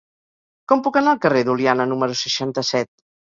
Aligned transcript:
Com 0.71 0.79
puc 0.87 0.97
anar 1.01 1.13
al 1.15 1.19
carrer 1.25 1.43
d'Oliana 1.51 1.87
número 1.93 2.17
seixanta-set? 2.23 2.91